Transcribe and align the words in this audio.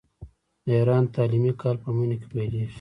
د 0.65 0.67
ایران 0.79 1.03
تعلیمي 1.15 1.53
کال 1.61 1.75
په 1.83 1.89
مني 1.97 2.15
کې 2.21 2.27
پیلیږي. 2.33 2.65